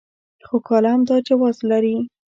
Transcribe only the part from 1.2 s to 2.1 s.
جواز لري.